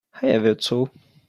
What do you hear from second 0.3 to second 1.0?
heard so.